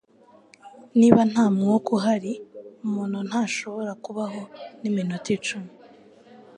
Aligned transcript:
Niba 0.99 1.19
nta 1.31 1.45
mwuka 1.55 1.87
uhari, 1.97 2.31
umuntu 2.85 3.17
ntashobora 3.27 3.91
kubaho 4.03 4.41
niminota 4.81 5.29
icumi. 5.37 5.71